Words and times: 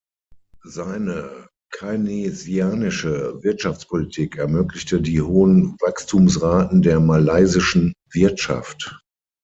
Seine 0.65 1.45
keynesianische 1.77 3.43
Wirtschaftspolitik 3.43 4.35
ermöglichte 4.37 4.99
die 4.99 5.21
hohen 5.21 5.73
Wachstumsraten 5.79 6.81
der 6.81 6.99
malaysischen 6.99 7.93
Wirtschaft. 8.09 8.99